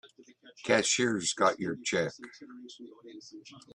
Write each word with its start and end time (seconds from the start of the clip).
Cashier's 0.65 1.31
got 1.35 1.59
your 1.59 1.75
check. 1.85 2.11